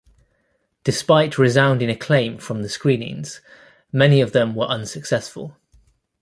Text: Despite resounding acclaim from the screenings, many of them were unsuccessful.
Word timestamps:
Despite 0.83 1.37
resounding 1.37 1.87
acclaim 1.91 2.39
from 2.39 2.63
the 2.63 2.69
screenings, 2.69 3.39
many 3.93 4.19
of 4.19 4.31
them 4.31 4.55
were 4.55 4.65
unsuccessful. 4.65 5.57